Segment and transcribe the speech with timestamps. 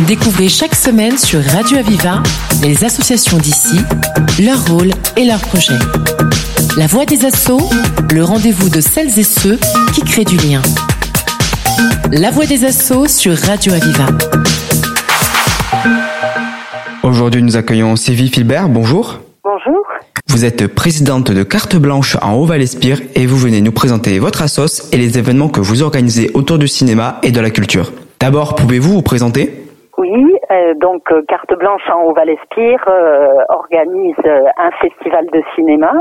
[0.00, 2.22] Découvrez chaque semaine sur Radio Aviva
[2.62, 3.76] les associations d'ici,
[4.42, 5.78] leur rôle et leurs projets.
[6.76, 7.68] La voix des assauts,
[8.12, 9.58] le rendez-vous de celles et ceux
[9.94, 10.62] qui créent du lien.
[12.10, 14.06] La voix des assauts sur Radio Aviva.
[17.02, 18.68] Aujourd'hui, nous accueillons Sylvie Filbert.
[18.68, 19.20] Bonjour.
[19.44, 19.84] Bonjour.
[20.28, 24.88] Vous êtes présidente de Carte Blanche en Haut-Val-Espire et vous venez nous présenter votre assos
[24.90, 27.92] et les événements que vous organisez autour du cinéma et de la culture.
[28.18, 29.62] D'abord, pouvez-vous vous présenter?
[30.12, 34.16] Euh, donc euh, Carte Blanche en Haut-Val-Espire euh, organise
[34.58, 35.92] un festival de cinéma.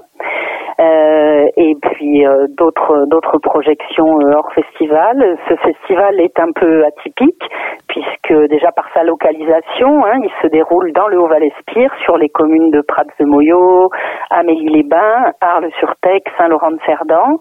[1.57, 2.25] Et puis
[2.57, 5.37] d'autres d'autres projections hors festival.
[5.47, 7.43] Ce festival est un peu atypique
[7.87, 12.71] puisque déjà par sa localisation, hein, il se déroule dans le Haut-Val-Espire sur les communes
[12.71, 13.91] de Prats de Moyau,
[14.31, 17.39] Amélie-les-Bains, Arles-sur-Tech, Saint-Laurent-de-Cerdan.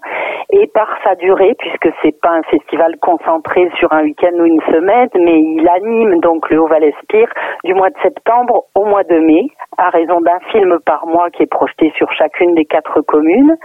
[0.50, 4.60] Et par sa durée puisque c'est pas un festival concentré sur un week-end ou une
[4.62, 6.59] semaine, mais il anime donc le
[7.64, 9.46] Du mois de septembre au mois de mai
[9.78, 13.56] à raison d'un film par mois qui est projeté sur chacune des quatre communes.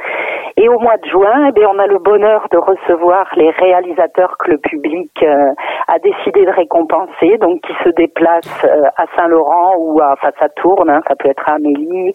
[0.58, 4.52] Et au mois de juin, eh on a le bonheur de recevoir les réalisateurs que
[4.52, 5.52] le public euh,
[5.88, 10.47] a décidé de récompenser, donc qui se déplacent euh, à Saint-Laurent ou à, enfin ça
[10.56, 12.14] tourne, hein, ça peut être à Amélie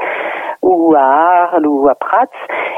[0.79, 2.27] ou à Arles ou à Prats.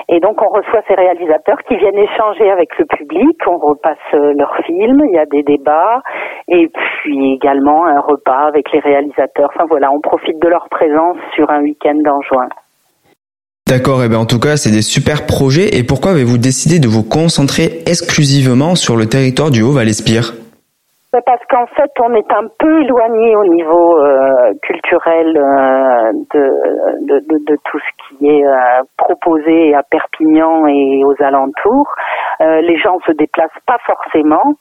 [0.09, 4.35] Et donc on reçoit ces réalisateurs qui viennent échanger avec le public, on repasse euh,
[4.37, 6.03] leurs films, il y a des débats
[6.49, 9.51] et puis également un repas avec les réalisateurs.
[9.55, 12.49] Enfin voilà, on profite de leur présence sur un week-end en juin.
[13.73, 15.79] D'accord, et bien en tout cas, c'est des super projets.
[15.79, 20.35] Et pourquoi avez-vous décidé de vous concentrer exclusivement sur le territoire du Haut-Val-Espire
[21.11, 24.22] Ben, Parce qu'en fait, on est un peu éloigné au niveau euh,
[24.63, 31.89] culturel euh, de, tout ce qui est euh, proposé à Perpignan et aux alentours.
[32.41, 34.55] Euh, les gens se déplacent pas forcément.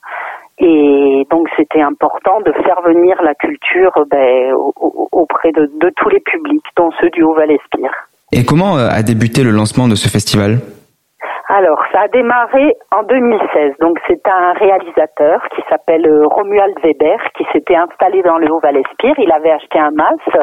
[0.58, 5.90] Et donc c'était important de faire venir la culture ben, au- au- auprès de, de
[5.96, 7.90] tous les publics, dont ceux du Haut-Val-Espire.
[8.32, 10.58] Et comment a débuté le lancement de ce festival?
[11.54, 13.74] Alors, ça a démarré en 2016.
[13.78, 19.12] Donc, c'est un réalisateur qui s'appelle euh, Romuald Weber qui s'était installé dans le Haut-Val-Espire.
[19.18, 20.38] Il avait acheté un masque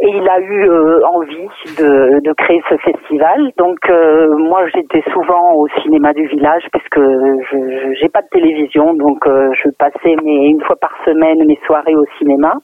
[0.00, 1.48] et il a eu euh, envie
[1.78, 3.50] de, de créer ce festival.
[3.56, 7.00] Donc, euh, moi, j'étais souvent au cinéma du village parce que
[7.50, 11.58] je j'ai pas de télévision, donc euh, je passais mes, une fois par semaine mes
[11.66, 12.54] soirées au cinéma.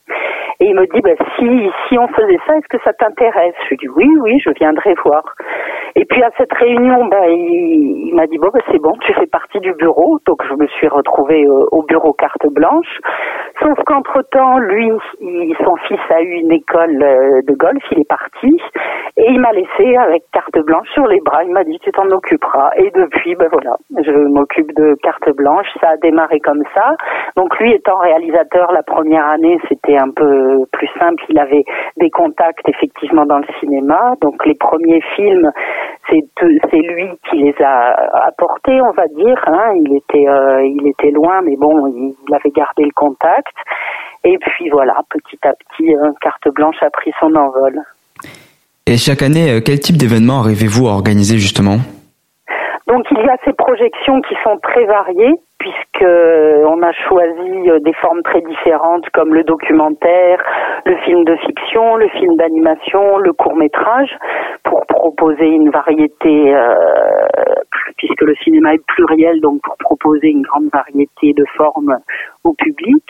[0.61, 3.55] Et il me dit, bah, si, si on faisait ça, est-ce que ça t'intéresse?
[3.65, 5.25] Je lui dis, oui, oui, je viendrai voir.
[5.97, 9.13] Et puis à cette réunion, bah, il, il m'a dit, bon, bah, c'est bon, tu
[9.15, 10.19] fais partie du bureau.
[10.27, 13.01] Donc je me suis retrouvée euh, au bureau carte blanche.
[13.61, 14.91] Sauf qu'entre-temps, lui,
[15.21, 18.61] il- son fils a eu une école euh, de golf, il est parti.
[19.17, 21.45] Et il m'a laissé avec carte blanche sur les bras.
[21.45, 22.71] Il m'a dit, tu t'en occuperas.
[22.77, 25.67] Et depuis, ben voilà, je m'occupe de carte blanche.
[25.81, 26.97] Ça a démarré comme ça.
[27.37, 31.23] Donc lui étant réalisateur la première année, c'était un peu plus simple.
[31.29, 31.65] Il avait
[31.97, 34.15] des contacts effectivement dans le cinéma.
[34.21, 35.51] Donc les premiers films,
[36.11, 39.43] c'est lui qui les a apportés, on va dire.
[39.47, 39.75] hein.
[39.77, 43.55] Il était euh, il était loin, mais bon, il avait gardé le contact.
[44.25, 47.81] Et puis voilà, petit à petit, euh, carte blanche a pris son envol.
[48.87, 51.77] Et chaque année, euh, quel type d'événement arrivez-vous à organiser justement?
[52.87, 57.81] Donc il y a ces projections qui sont très variées puisque on a choisi euh,
[57.81, 60.43] des formes très différentes comme le documentaire,
[60.85, 64.11] le film de fiction, le film d'animation, le court métrage
[64.65, 67.25] pour proposer une variété euh,
[67.97, 71.97] puisque le cinéma est pluriel donc pour proposer une grande variété de formes
[72.45, 73.05] au public.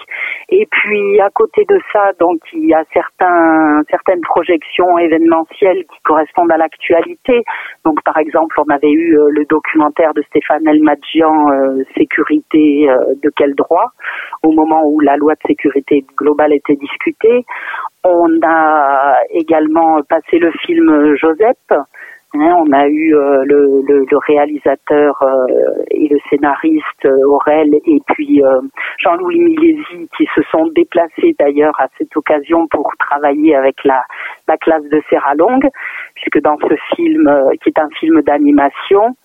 [0.51, 6.01] Et puis à côté de ça, donc il y a certains certaines projections événementielles qui
[6.05, 7.43] correspondent à l'actualité.
[7.84, 13.15] Donc par exemple, on avait eu euh, le documentaire de Stéphane Elmadjian euh, sécurité euh,
[13.23, 13.93] de quel droit
[14.43, 17.45] au moment où la loi de sécurité globale était discutée.
[18.05, 21.57] On a également passé le film Joseph.
[22.37, 25.47] Hein, on a eu euh, le, réalisateur euh,
[25.93, 28.61] et le scénariste euh, Aurel et puis euh,
[28.99, 34.03] Jean-Louis Milesi qui se sont déplacés d'ailleurs à cette occasion pour travailler avec la,
[34.48, 35.69] la classe de Serra Longue,
[36.15, 39.16] puisque dans ce film, euh, qui est un film d'animation,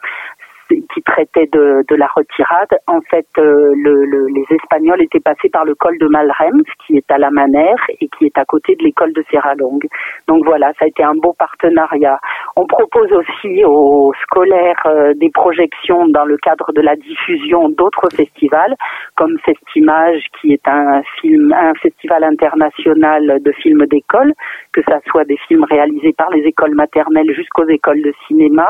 [0.70, 5.50] qui traitait de, de la retirade, en fait, euh, le- le- les Espagnols étaient passés
[5.50, 8.76] par le col de Malrems, qui est à la Manère et qui est à côté
[8.76, 9.88] de l'école de Serralongue.
[10.28, 12.20] Donc voilà, ça a été un beau partenariat.
[12.56, 18.10] On propose aussi aux scolaires euh, des projections dans le cadre de la diffusion d'autres
[18.16, 18.76] festivals,
[19.16, 24.34] comme Festimage, qui est un film, un festival international de films d'école,
[24.74, 28.70] que ça soit des films réalisés par les écoles maternelles jusqu'aux écoles de cinéma.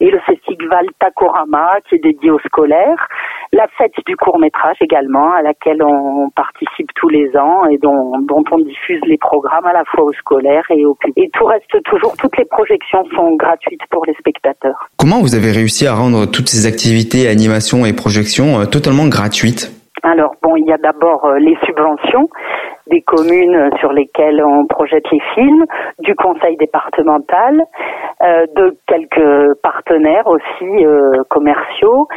[0.00, 3.08] Et le festival Takorama qui est dédié aux scolaires,
[3.52, 8.18] la fête du court métrage également à laquelle on participe tous les ans et dont,
[8.22, 11.14] dont on diffuse les programmes à la fois aux scolaires et au public.
[11.16, 14.88] Et tout reste toujours, toutes les projections sont gratuites pour les spectateurs.
[14.98, 19.70] Comment vous avez réussi à rendre toutes ces activités, animations et projections euh, totalement gratuites?
[20.02, 22.28] Alors bon, il y a d'abord euh, les subventions
[22.90, 25.64] des communes sur lesquelles on projette les films,
[26.00, 27.62] du conseil départemental,
[28.22, 32.08] euh, de quelques partenaires aussi euh, commerciaux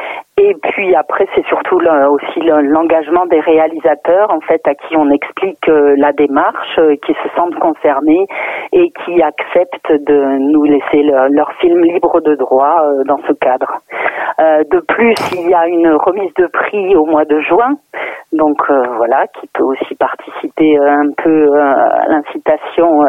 [0.50, 5.68] et puis après, c'est surtout aussi l'engagement des réalisateurs, en fait, à qui on explique
[5.68, 8.26] euh, la démarche, qui se sentent concernés
[8.72, 13.80] et qui acceptent de nous laisser leur film libre de droit dans ce cadre.
[14.40, 17.76] de plus, il y a une remise de prix au mois de juin
[18.34, 23.04] donc euh, voilà, qui peut aussi participer euh, un peu euh, à l'incitation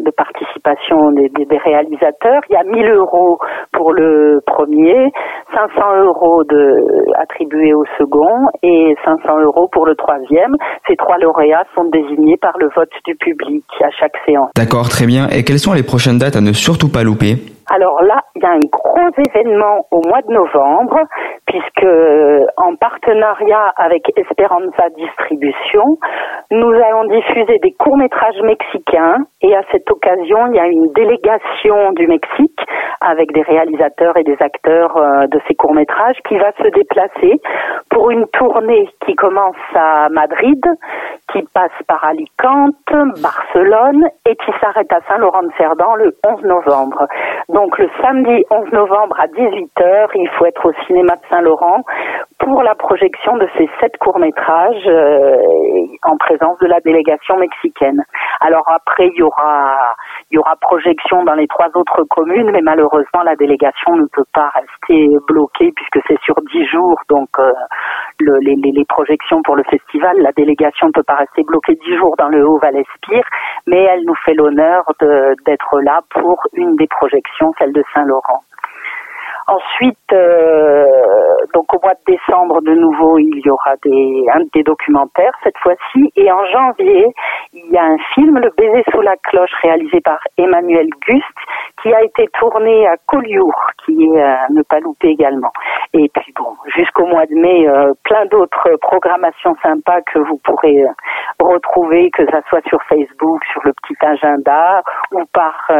[0.00, 2.42] de participation des, des, réalisateurs.
[2.48, 3.38] Il y a 1000 euros
[3.72, 5.12] pour le premier,
[5.56, 6.84] 500 euros de,
[7.18, 10.54] attribués au second et 500 euros pour le troisième.
[10.86, 14.50] Ces trois lauréats sont désignés par le vote du public à chaque séance.
[14.54, 15.28] D'accord, très bien.
[15.28, 17.55] Et quelles sont les prochaines dates à ne surtout pas louper?
[17.68, 21.00] Alors là, il y a un gros événement au mois de novembre,
[21.46, 21.86] puisque
[22.56, 25.98] en partenariat avec Esperanza Distribution,
[26.50, 31.92] nous allons diffuser des courts-métrages mexicains et à cette occasion, il y a une délégation
[31.92, 32.60] du Mexique
[33.00, 37.40] avec des réalisateurs et des acteurs euh, de ces courts-métrages qui va se déplacer
[37.90, 40.64] pour une tournée qui commence à Madrid,
[41.32, 42.74] qui passe par Alicante,
[43.22, 47.06] Barcelone et qui s'arrête à Saint-Laurent-de-Cerdan le 11 novembre.
[47.56, 51.84] Donc le samedi 11 novembre à 18h, il faut être au cinéma de Saint-Laurent
[52.38, 55.36] pour la projection de ces sept courts-métrages euh,
[56.02, 58.04] en présence de la délégation mexicaine.
[58.42, 59.94] Alors après, il y aura
[60.30, 64.28] il y aura projection dans les trois autres communes, mais malheureusement la délégation ne peut
[64.34, 67.52] pas rester bloquée puisque c'est sur dix jours, donc euh,
[68.20, 71.96] le, les, les, projections pour le festival, la délégation ne peut pas rester bloquée dix
[71.96, 73.24] jours dans le Haut-Val-Espire,
[73.66, 74.84] mais elle nous fait l'honneur
[75.46, 78.42] d'être là pour une des projections, celle de Saint-Laurent.
[79.48, 80.75] Ensuite, euh,
[81.54, 85.58] donc au mois de décembre, de nouveau, il y aura des, un, des documentaires cette
[85.58, 86.12] fois-ci.
[86.16, 87.06] Et en janvier,
[87.52, 91.24] il y a un film, Le baiser sous la cloche, réalisé par Emmanuel Gust,
[91.82, 95.52] qui a été tourné à Collioure, qui est à ne pas louper également.
[95.92, 100.82] Et puis bon, jusqu'au mois de mai, euh, plein d'autres programmations sympas que vous pourrez
[100.82, 100.88] euh,
[101.40, 104.82] retrouver, que ça soit sur Facebook, sur le petit agenda
[105.12, 105.70] ou par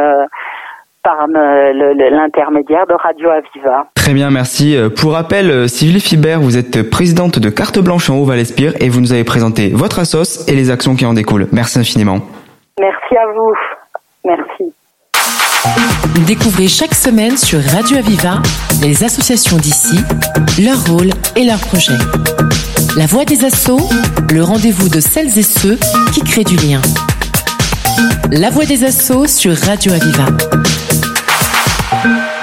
[1.07, 3.87] par l'intermédiaire de Radio Aviva.
[3.95, 4.75] Très bien, merci.
[4.75, 8.89] Euh, pour rappel, euh, Sylvie Fibert, vous êtes présidente de Carte Blanche en Haut-Val-Espire et
[8.89, 11.47] vous nous avez présenté votre assos et les actions qui en découlent.
[11.53, 12.19] Merci infiniment.
[12.77, 13.53] Merci à vous.
[14.25, 14.73] Merci.
[16.27, 18.41] Découvrez chaque semaine sur Radio Aviva
[18.81, 19.95] les associations d'ici,
[20.61, 22.03] leur rôle et leurs projets.
[22.97, 23.87] La voix des assauts,
[24.33, 25.77] le rendez-vous de celles et ceux
[26.13, 26.81] qui créent du lien.
[28.29, 30.25] La voix des assauts sur Radio Aviva.
[32.03, 32.36] Thank you.